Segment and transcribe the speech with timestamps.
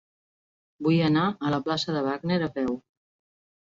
[0.87, 2.77] Vull anar a la plaça de Wagner a peu.